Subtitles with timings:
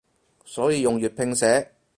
[0.45, 1.71] 所以用粵拼寫